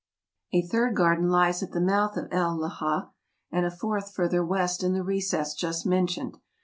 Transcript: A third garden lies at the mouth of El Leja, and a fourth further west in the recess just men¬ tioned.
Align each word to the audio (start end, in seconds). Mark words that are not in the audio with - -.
A 0.51 0.63
third 0.63 0.95
garden 0.95 1.29
lies 1.29 1.61
at 1.61 1.73
the 1.73 1.79
mouth 1.79 2.17
of 2.17 2.27
El 2.31 2.57
Leja, 2.57 3.11
and 3.51 3.67
a 3.67 3.69
fourth 3.69 4.11
further 4.15 4.43
west 4.43 4.81
in 4.81 4.93
the 4.93 5.03
recess 5.03 5.53
just 5.53 5.85
men¬ 5.85 6.05
tioned. 6.07 6.39